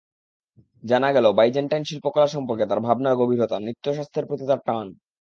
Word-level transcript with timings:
জানা 0.83 1.09
গেল 1.15 1.25
বাইজেন্টাইন 1.37 1.83
শিল্পকলা 1.85 2.27
সম্পর্কে 2.27 2.65
তাঁর 2.65 2.79
ভাবনার 2.87 3.19
গভীরতা, 3.21 3.57
নৃত্যশাস্ত্রের 3.59 4.27
প্রতি 4.29 4.45
তাঁর 4.47 4.61
টান। 4.67 4.87